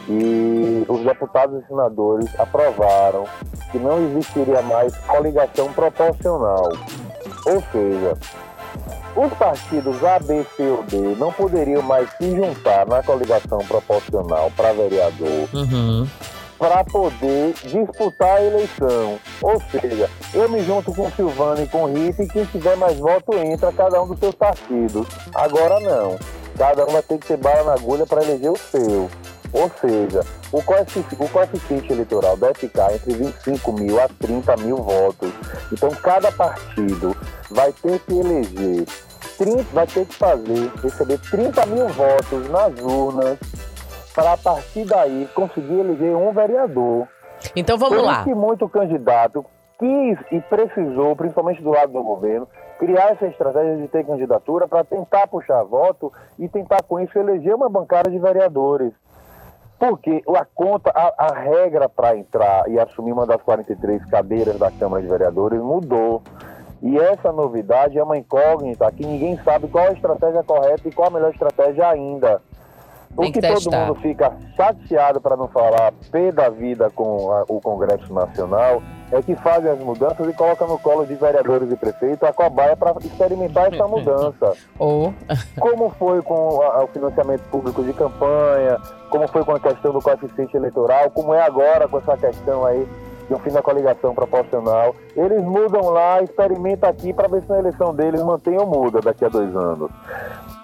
[0.09, 3.25] e os deputados e senadores aprovaram
[3.71, 6.71] que não existiria mais coligação proporcional.
[7.45, 8.17] Ou seja,
[9.15, 14.51] os partidos A, B, C ou D não poderiam mais se juntar na coligação proporcional
[14.55, 16.07] para vereador Uhum.
[16.57, 19.19] para poder disputar a eleição.
[19.41, 22.75] Ou seja, eu me junto com o Silvano e com o Rita e quem tiver
[22.77, 25.07] mais voto entra cada um dos seus partidos.
[25.33, 26.17] Agora não.
[26.57, 29.09] Cada um vai ter que ter bala na agulha para eleger o seu.
[29.53, 34.77] Ou seja, o coeficiente, o coeficiente eleitoral deve ficar entre 25 mil a 30 mil
[34.77, 35.31] votos.
[35.71, 37.15] Então cada partido
[37.49, 38.85] vai ter que eleger
[39.37, 43.39] 30, vai ter que fazer, receber 30 mil votos nas urnas
[44.13, 47.07] para a partir daí conseguir eleger um vereador.
[47.55, 48.23] Então vamos Por lá.
[48.23, 49.45] que muito candidato
[49.79, 54.83] quis e precisou, principalmente do lado do governo, criar essa estratégia de ter candidatura para
[54.83, 58.93] tentar puxar voto e tentar com isso eleger uma bancada de vereadores.
[59.81, 64.69] Porque a conta, a, a regra para entrar e assumir uma das 43 cadeiras da
[64.69, 66.21] Câmara de Vereadores mudou.
[66.83, 71.07] E essa novidade é uma incógnita que ninguém sabe qual a estratégia correta e qual
[71.07, 72.43] a melhor estratégia ainda.
[73.17, 77.45] O que que todo mundo fica chateado, para não falar pé da vida com a-
[77.49, 81.75] o Congresso Nacional, é que fazem as mudanças e colocam no colo de vereadores e
[81.75, 84.53] prefeitos a cobaia para experimentar essa mudança.
[84.79, 85.13] Ou
[85.59, 88.77] Como foi com a- o financiamento público de campanha,
[89.09, 92.87] como foi com a questão do coeficiente eleitoral, como é agora com essa questão aí
[93.27, 94.93] de um fim da coligação proporcional.
[95.15, 99.23] Eles mudam lá, experimentam aqui para ver se na eleição deles mantém ou muda daqui
[99.23, 99.89] a dois anos.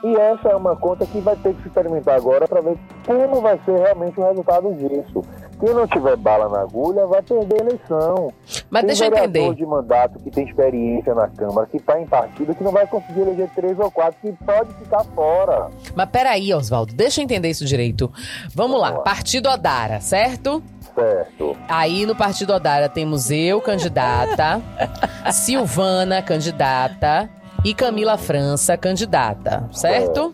[0.03, 3.41] E essa é uma conta que vai ter que se experimentar agora para ver como
[3.41, 5.21] vai ser realmente o resultado disso.
[5.60, 8.34] Quem não tiver bala na agulha vai perder a eleição.
[8.70, 9.56] Mas tem deixa eu entender.
[9.56, 13.22] de mandato que tem experiência na Câmara, que está em partido, que não vai conseguir
[13.22, 15.70] eleger três ou quatro, que pode ficar fora.
[15.96, 18.12] Mas peraí, Oswaldo, deixa eu entender isso direito.
[18.54, 19.04] Vamos lá, Vamos lá.
[19.04, 20.62] Partido Odara, certo?
[20.93, 21.56] Certo.
[21.67, 24.62] Aí no Partido Odara temos eu, candidata,
[25.32, 27.30] Silvana, candidata,
[27.63, 30.34] e Camila França, candidata, certo?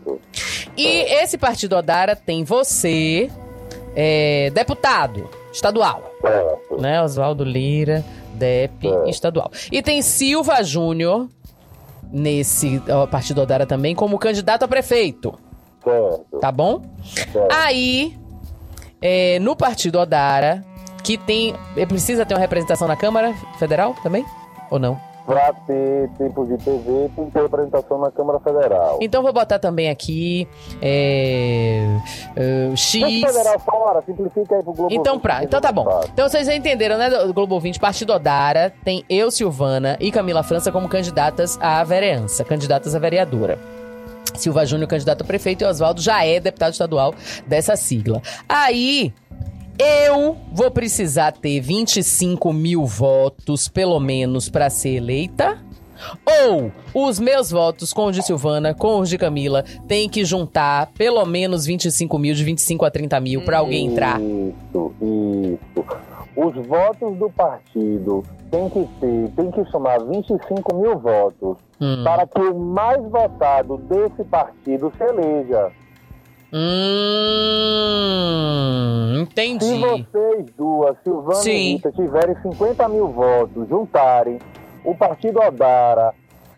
[0.75, 0.85] E
[1.21, 3.29] esse Partido Odara tem você,
[3.95, 6.01] é, deputado estadual,
[6.79, 7.01] né?
[7.01, 8.03] Oswaldo Lira,
[8.33, 9.09] DEP É.
[9.09, 9.51] estadual.
[9.71, 11.27] E tem Silva Júnior
[12.11, 15.33] nesse ó, Partido Odara também como candidato a prefeito,
[16.41, 16.81] tá bom?
[17.51, 18.17] Aí,
[19.01, 20.63] é, no Partido Odara,
[21.03, 21.53] que tem.
[21.75, 24.25] eh, Precisa ter uma representação na Câmara Federal também?
[24.71, 24.97] Ou não?
[25.25, 28.99] Para ter tempo de TV, tem que ter representação na Câmara Federal.
[29.01, 30.47] Então vou botar também aqui.
[30.81, 31.97] É,
[32.35, 33.01] é, X.
[33.01, 34.93] Federal fora, simplifica aí pro Globo.
[34.93, 35.85] Então, Ouvinte, pra, que então tá bom.
[35.85, 36.09] fácil.
[36.13, 40.71] Então vocês já entenderam, né, Globo 20, Partido Odara, tem eu, Silvana e Camila França
[40.71, 43.57] como candidatas à vereança, candidatas a vereadora.
[44.35, 47.13] Silva Júnior, candidato a prefeito, e Oswaldo já é deputado estadual
[47.45, 48.21] dessa sigla.
[48.47, 49.13] Aí,
[49.79, 55.57] eu vou precisar ter 25 mil votos, pelo menos, pra ser eleita.
[56.25, 60.91] Ou os meus votos com os de Silvana, com os de Camila, tem que juntar
[60.97, 64.19] pelo menos 25 mil, de 25 a 30 mil, pra alguém entrar.
[64.19, 65.85] Isso, isso.
[66.35, 72.01] Os votos do partido tem que ter, tem que somar 25 mil votos Hum.
[72.03, 75.69] para que o mais votado desse partido se eleja.
[77.53, 79.79] Hum, Se entendi.
[79.79, 81.49] vocês duas, Silvana Sim.
[81.51, 84.39] e Rita, tiverem 50 mil votos, juntarem,
[84.85, 86.13] o partido Odara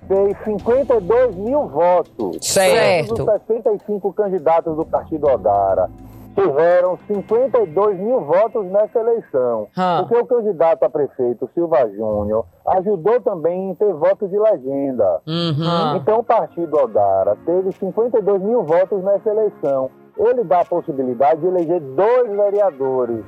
[0.08, 2.38] fez 52 mil votos.
[2.42, 3.16] Certo.
[3.16, 5.90] Todos os 65 candidatos do partido Odara
[6.36, 9.68] tiveram 52 mil votos nessa eleição.
[9.76, 10.06] Ah.
[10.08, 15.22] Porque o candidato a prefeito, Silva Júnior, ajudou também em ter votos de legenda.
[15.26, 15.96] Uhum.
[15.96, 19.90] Então o partido Odara teve 52 mil votos nessa eleição.
[20.18, 23.24] Ele dá a possibilidade de eleger dois vereadores.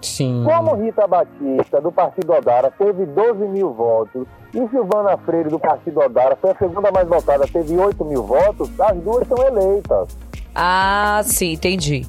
[0.00, 0.44] Sim.
[0.44, 6.00] Como Rita Batista, do Partido Odara, teve 12 mil votos, e Silvana Freire, do Partido
[6.00, 10.18] Odara, foi a segunda mais votada, teve 8 mil votos, as duas são eleitas.
[10.54, 12.06] Ah, sim, entendi.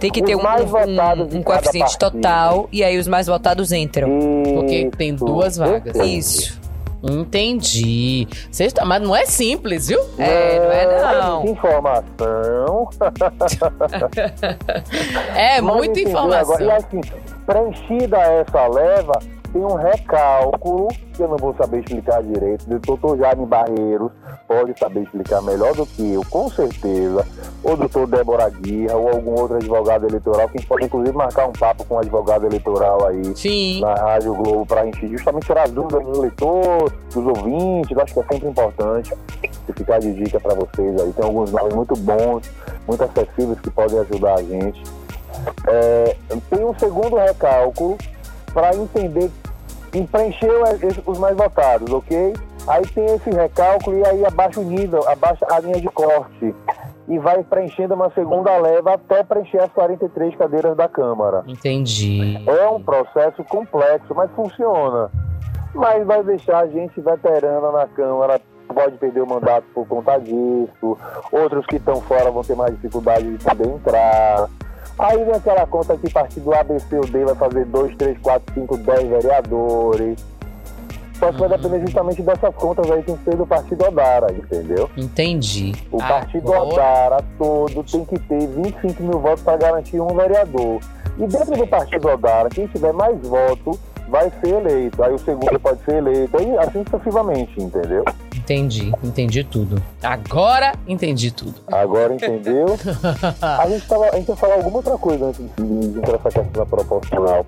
[0.00, 3.70] Tem que Os ter um, mais um- um coeficiente total e aí os mais votados
[3.72, 4.08] entram.
[4.44, 5.96] Porque tem Isso, duas vagas.
[5.96, 6.60] Isso.
[7.08, 8.26] Entendi.
[8.50, 10.00] Vocês tá- Mas não é simples, viu?
[10.18, 11.36] É, não é não.
[11.42, 12.88] muita informação.
[15.36, 16.54] É Mas muita informação.
[16.54, 16.64] agora?
[16.64, 17.00] E assim,
[17.46, 19.12] preenchida essa leva,
[19.56, 24.12] tem um recálculo, que eu não vou saber explicar direito, o doutor Jaime Barreiros
[24.46, 27.26] pode saber explicar melhor do que eu, com certeza,
[27.64, 31.16] ou o doutor Débora Guirra, ou algum outro advogado eleitoral, que a gente pode inclusive
[31.16, 33.80] marcar um papo com um advogado eleitoral aí Sim.
[33.80, 38.12] na Rádio Globo para a gente justamente tirar as dúvidas do leitor, dos ouvintes, acho
[38.12, 39.14] que é sempre importante
[39.74, 41.12] ficar de dica para vocês aí.
[41.12, 42.50] Tem alguns nomes muito bons,
[42.86, 44.82] muito acessíveis que podem ajudar a gente.
[45.66, 46.16] É,
[46.50, 47.98] tem um segundo recálculo
[48.56, 49.30] para entender
[49.96, 52.34] e preencher os- os mais votados, ok?
[52.66, 56.54] Aí tem esse recálculo e aí abaixa o nível, abaixa a linha de corte
[57.08, 61.44] e vai preenchendo uma segunda leva até preencher as 43 cadeiras da Câmara.
[61.46, 62.42] Entendi.
[62.46, 65.10] É um processo complexo, mas funciona.
[65.74, 68.40] Mas vai deixar a gente veterana na Câmara,
[68.74, 70.98] pode perder o mandato por conta disso.
[71.30, 74.48] Outros que estão fora vão ter mais dificuldade de poder entrar.
[74.98, 78.18] Aí vem aquela conta que partido A, B, C ou D vai fazer 2, 3,
[78.18, 80.24] 4, 5, 10 vereadores.
[81.18, 84.32] Só que vai depender justamente dessas contas aí que tem que ser do partido Odara,
[84.32, 84.90] entendeu?
[84.96, 85.74] Entendi.
[85.90, 90.78] O partido Agora- Odara todo tem que ter 25 mil votos para garantir um vereador.
[91.18, 93.78] E dentro do partido Odara, quem tiver mais votos
[94.08, 95.02] vai ser eleito.
[95.02, 96.36] Aí o segundo pode ser eleito.
[96.36, 98.04] Aí assim sucessivamente, entendeu?
[98.46, 98.92] Entendi.
[99.02, 99.82] Entendi tudo.
[100.00, 101.56] Agora entendi tudo.
[101.66, 102.66] Agora entendeu?
[103.42, 106.52] a, gente tava, a gente ia falar alguma outra coisa antes de entrar essa questão
[106.52, 107.44] da proporcional.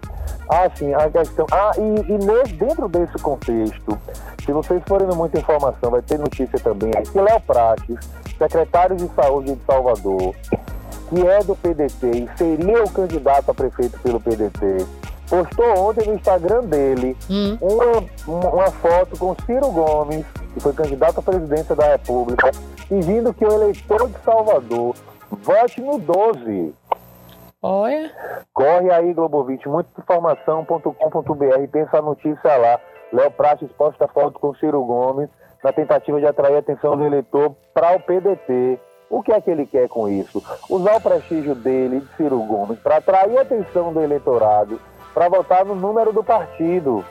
[0.48, 1.46] Ah, sim, a questão.
[1.52, 3.96] Ah, e, e dentro desse contexto,
[4.44, 7.96] se vocês forem muita informação, vai ter notícia também aí que Léo Prates,
[8.36, 10.34] secretário de saúde de Salvador,
[11.10, 14.84] que é do PDT e seria o candidato a prefeito pelo PDT,
[15.28, 17.58] postou ontem no Instagram dele Hum.
[17.60, 22.50] uma, uma, foto com Ciro Gomes, que foi candidato à presidência da República,
[22.88, 24.94] pedindo que o eleitor de Salvador
[25.30, 26.74] vote no 12.
[27.60, 28.10] Olha.
[28.54, 32.80] Corre aí, Globovite, muitainformação.com.br, pensa a notícia lá.
[33.12, 35.28] Léo Prates posta foto com Ciro Gomes
[35.62, 38.78] na tentativa de atrair a atenção do eleitor para o PDT.
[39.10, 40.42] O que é que ele quer com isso?
[40.68, 44.78] Usar o prestígio dele, de Ciro Gomes, para atrair a atenção do eleitorado,
[45.18, 47.04] para votar no número do partido.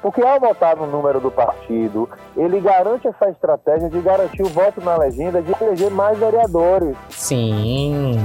[0.00, 4.80] Porque ao votar no número do partido, ele garante essa estratégia de garantir o voto
[4.80, 6.96] na legenda, de eleger mais vereadores.
[7.10, 8.16] Sim.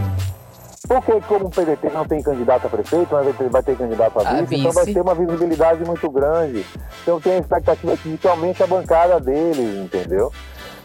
[0.87, 4.19] Porque como o PDT não tem candidato a prefeito, mas vai ter, vai ter candidato
[4.19, 4.93] a A vice, então vai vice.
[4.93, 6.63] ter uma visibilidade muito grande.
[7.01, 10.31] Então tem a expectativa de que aumente a bancada deles, entendeu?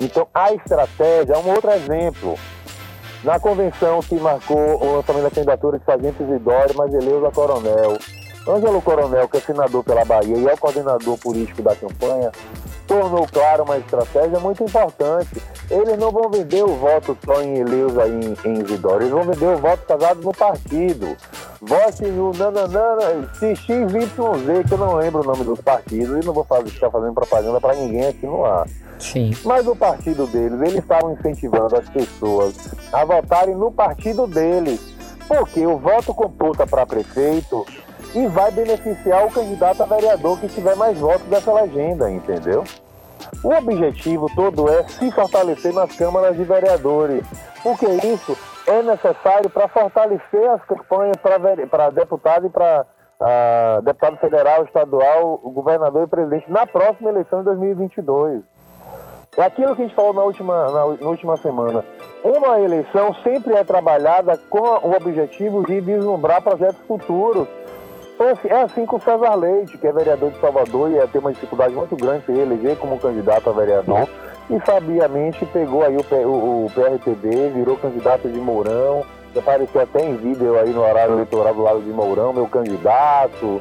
[0.01, 2.39] Então a estratégia é um outro exemplo.
[3.25, 7.97] Na convenção que marcou o lançamento da candidatura de Sargento Isidoro, mas Eleusa Coronel.
[8.47, 12.31] Ângelo Coronel, que é senador pela Bahia e é o coordenador político da campanha,
[12.87, 15.43] tornou claro uma estratégia muito importante.
[15.71, 19.23] Eles não vão vender o voto só em Eleusa e em, em Isidoro, eles vão
[19.23, 21.17] vender o voto casado no partido.
[21.61, 26.45] Vote no nananana, XYZ, que eu não lembro o nome dos partidos e não vou
[26.45, 28.67] fazer, ficar fazendo propaganda para ninguém aqui no ar.
[28.99, 29.33] Sim.
[29.45, 32.55] Mas o partido deles, eles estavam incentivando as pessoas
[32.93, 34.81] a votarem no partido deles.
[35.27, 37.65] Porque o voto computa para prefeito
[38.15, 42.65] e vai beneficiar o candidato a vereador que tiver mais votos dessa legenda, entendeu?
[43.43, 47.25] O objetivo todo é se fortalecer nas câmaras de vereadores,
[47.63, 52.87] porque isso é necessário para fortalecer as campanhas para deputado e para
[53.21, 58.43] ah, deputado federal, estadual, governador e presidente na próxima eleição de 2022.
[59.37, 61.85] É aquilo que a gente falou na última, na, na última semana.
[62.23, 67.49] Uma eleição sempre é trabalhada com o objetivo de vislumbrar projetos futuros.
[68.15, 71.07] Então, assim, é assim com o César Leite, que é vereador de Salvador e ia
[71.07, 74.09] ter uma dificuldade muito grande para eleger como candidato a vereador.
[74.49, 79.05] E sabiamente pegou aí o, o, o PRTB, virou candidato de Mourão.
[79.35, 83.61] Já apareceu até em vídeo aí no horário eleitoral do lado de Mourão, meu candidato.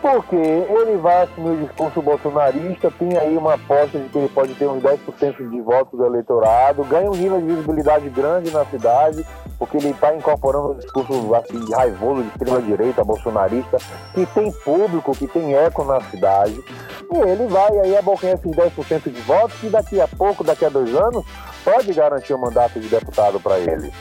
[0.00, 4.54] Porque ele vai assumir o discurso bolsonarista, tem aí uma aposta de que ele pode
[4.54, 9.24] ter uns 10% de votos do eleitorado, ganha um nível de visibilidade grande na cidade,
[9.58, 13.78] porque ele está incorporando um discurso assim, raivoso de extrema-direita, bolsonarista,
[14.14, 16.62] que tem público, que tem eco na cidade.
[17.10, 20.68] E ele vai aí abocanhar esses 10% de votos, que daqui a pouco, daqui a
[20.68, 21.24] dois anos,
[21.64, 23.92] pode garantir o um mandato de deputado para ele.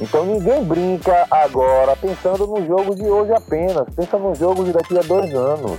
[0.00, 4.96] Então ninguém brinca agora pensando no jogo de hoje apenas, pensa no jogo de daqui
[4.98, 5.78] a dois anos.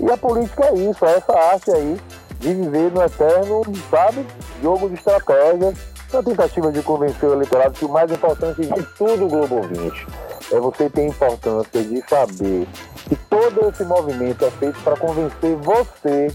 [0.00, 2.00] E a política é isso, é essa arte aí
[2.40, 4.26] de viver no eterno, sabe,
[4.62, 5.72] jogo de estratégia,
[6.12, 10.06] na tentativa de convencer o eleitorado que o mais importante de tudo, Globo 20,
[10.52, 12.66] é você ter a importância de saber
[13.08, 16.28] que todo esse movimento é feito para convencer você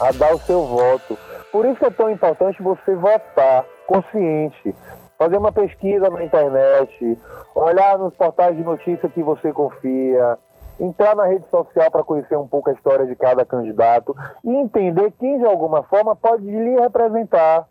[0.00, 1.18] a dar o seu voto.
[1.50, 4.74] Por isso é tão importante você votar consciente,
[5.18, 7.18] fazer uma pesquisa na internet,
[7.54, 10.38] olhar nos portais de notícia que você confia,
[10.80, 15.12] entrar na rede social para conhecer um pouco a história de cada candidato e entender
[15.18, 17.68] quem de alguma forma pode lhe representar.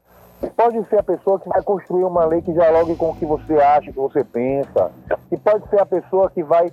[0.55, 3.53] Pode ser a pessoa que vai construir uma lei que dialogue com o que você
[3.55, 4.91] acha, o que você pensa.
[5.31, 6.71] E pode ser a pessoa que vai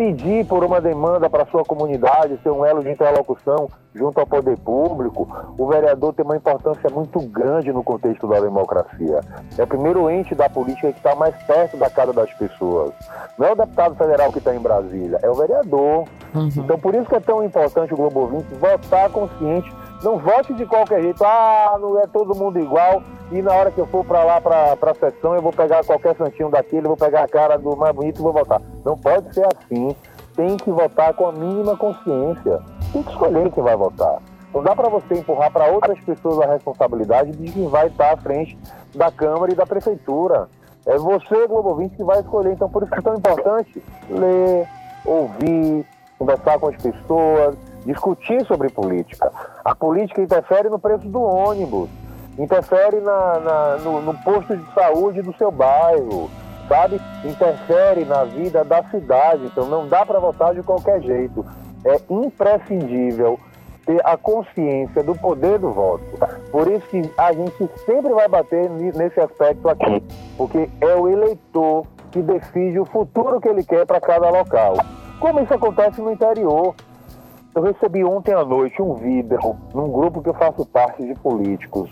[0.00, 4.58] pedir por uma demanda para sua comunidade, ser um elo de interlocução junto ao poder
[4.60, 9.20] público, o vereador tem uma importância muito grande no contexto da democracia.
[9.58, 12.94] É o primeiro ente da política que está mais perto da cara das pessoas.
[13.36, 16.04] Não é o deputado federal que está em Brasília, é o vereador.
[16.34, 16.48] Uhum.
[16.56, 19.70] Então, por isso que é tão importante o Globo 20 votar consciente
[20.02, 21.22] não vote de qualquer jeito.
[21.22, 23.02] Ah, não é todo mundo igual.
[23.30, 26.16] E na hora que eu for para lá, para a sessão, eu vou pegar qualquer
[26.16, 28.60] santinho daquele, vou pegar a cara do mais bonito e vou votar.
[28.84, 29.94] Não pode ser assim.
[30.34, 32.60] Tem que votar com a mínima consciência.
[32.92, 34.18] Tem que escolher quem vai votar.
[34.52, 38.16] Não dá para você empurrar para outras pessoas a responsabilidade de quem vai estar à
[38.16, 38.58] frente
[38.94, 40.48] da Câmara e da Prefeitura.
[40.84, 42.52] É você, Globo 20, que vai escolher.
[42.52, 44.66] Então, por isso que é tão importante ler,
[45.04, 45.86] ouvir,
[46.18, 49.30] conversar com as pessoas, discutir sobre política.
[49.64, 51.88] A política interfere no preço do ônibus,
[52.38, 56.30] interfere na, na, no, no posto de saúde do seu bairro,
[56.68, 57.00] sabe?
[57.24, 59.46] Interfere na vida da cidade.
[59.46, 61.44] Então não dá para votar de qualquer jeito.
[61.84, 63.38] É imprescindível
[63.86, 66.04] ter a consciência do poder do voto.
[66.52, 70.02] Por isso que a gente sempre vai bater nesse aspecto aqui,
[70.36, 74.74] porque é o eleitor que decide o futuro que ele quer para cada local.
[75.18, 76.74] Como isso acontece no interior.
[77.52, 81.90] Eu recebi ontem à noite um vídeo num grupo que eu faço parte de políticos.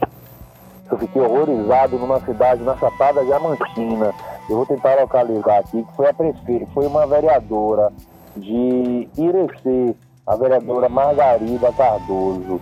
[0.91, 4.15] Eu fiquei horrorizado numa cidade, na Chapada Diamantina.
[4.49, 7.93] Eu vou tentar localizar aqui, que foi a prefeita, foi uma vereadora
[8.37, 9.95] de Irecê,
[10.27, 12.61] a vereadora Margarida Cardoso,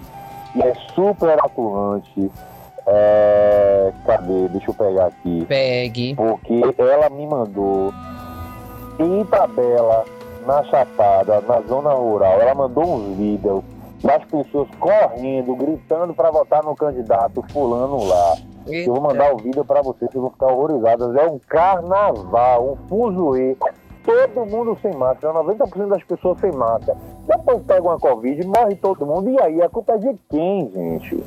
[0.53, 2.31] que é super atuante.
[2.87, 3.93] É...
[4.05, 4.49] Cadê?
[4.49, 5.45] Deixa eu pegar aqui.
[5.47, 6.15] Pegue.
[6.15, 7.93] Porque ela me mandou
[8.99, 10.05] em tabela
[10.47, 13.65] na Chapada, na zona rural, ela mandou um vídeo
[14.03, 18.37] das pessoas correndo, gritando para votar no candidato fulano lá.
[18.67, 18.91] Eita.
[18.91, 21.15] Eu vou mandar o vídeo para vocês, vocês vão ficar horrorizadas.
[21.17, 23.57] É um carnaval, um fuzuê.
[24.05, 26.97] Todo mundo sem máscara, 90% das pessoas sem máscara.
[27.27, 29.31] Depois pega uma Covid, morre todo mundo.
[29.31, 31.25] E aí, a culpa é de quem, gente?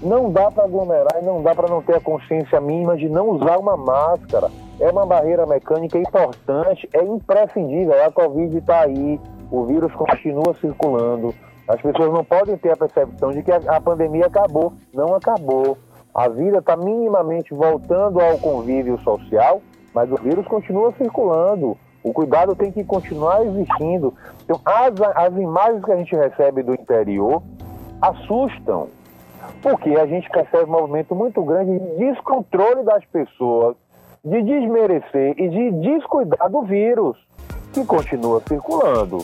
[0.00, 3.30] Não dá para aglomerar e não dá para não ter a consciência mínima de não
[3.30, 4.50] usar uma máscara
[4.82, 8.04] é uma barreira mecânica importante, é imprescindível.
[8.04, 9.20] A Covid está aí,
[9.50, 11.32] o vírus continua circulando.
[11.66, 14.72] As pessoas não podem ter a percepção de que a, pandemia acabou.
[14.92, 15.78] Não acabou.
[16.14, 19.62] A vida está minimamente voltando ao convívio social,
[19.94, 21.76] mas o vírus continua circulando.
[22.02, 24.12] O cuidado tem que continuar existindo.
[24.44, 27.42] Então, as, as imagens que a gente recebe do interior
[28.00, 28.88] assustam,
[29.62, 33.76] porque a gente percebe um movimento muito grande de descontrole das pessoas
[34.24, 37.16] de desmerecer e de descuidar do vírus
[37.72, 39.18] que continua circulando.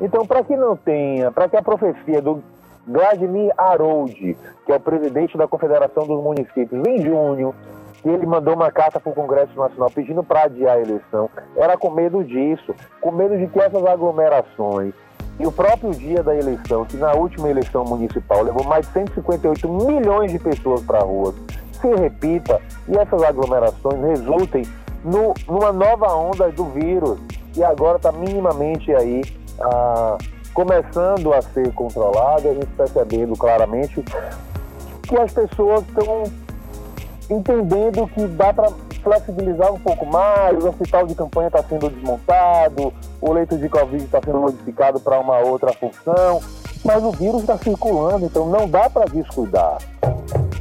[0.00, 2.42] Então, para que não tenha, para que a profecia do
[2.86, 7.54] Vladimir Harold, que é o presidente da Confederação dos Municípios, em junho,
[8.02, 11.76] que ele mandou uma carta para o Congresso Nacional pedindo para adiar a eleição, era
[11.76, 14.94] com medo disso, com medo de que essas aglomerações
[15.40, 19.68] e o próprio dia da eleição, que na última eleição municipal levou mais de 158
[19.68, 21.34] milhões de pessoas para a rua,
[21.80, 24.66] se repita e essas aglomerações resultem
[25.02, 27.18] no, numa nova onda do vírus.
[27.54, 29.22] Que agora está minimamente aí
[29.60, 30.18] ah,
[30.52, 34.02] começando a ser controlado, a gente percebendo claramente
[35.02, 36.24] que as pessoas estão
[37.30, 38.70] entendendo que dá para
[39.02, 44.04] flexibilizar um pouco mais, o hospital de campanha está sendo desmontado, o leito de Covid
[44.04, 46.40] está sendo modificado para uma outra função,
[46.84, 49.78] mas o vírus está circulando, então não dá para descuidar.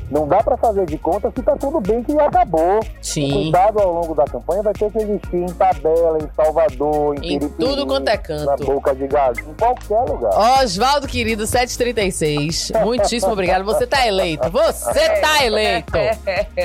[0.10, 2.80] Não dá para fazer de conta se tá tudo bem que acabou.
[3.01, 3.30] Sim.
[3.30, 7.20] O cuidado ao longo da campanha vai ter que existir em Tabela, em Salvador, em,
[7.36, 8.66] Em Piripiri, tudo quanto é na canto.
[8.66, 10.62] Boca de Gado, em qualquer lugar.
[10.64, 12.72] Oswaldo querido, 736.
[12.84, 13.64] Muitíssimo obrigado.
[13.66, 14.49] Você tá eleito.
[14.49, 15.91] Você tá eleito.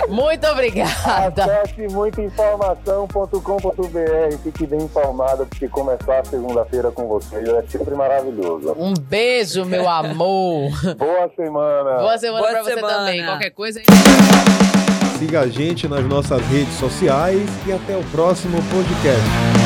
[0.08, 1.44] Muito obrigada.
[1.44, 8.74] Acesse muitainformação.com.br, fique bem informado, porque começar a segunda-feira com vocês é sempre maravilhoso.
[8.78, 10.70] Um beijo, meu amor.
[10.96, 11.98] Boa semana!
[11.98, 12.94] Boa semana Boa pra você semana.
[12.98, 13.20] também.
[13.34, 13.82] Qualquer coisa.
[15.18, 19.63] Siga a gente nas nossas redes sociais e até o próximo podcast.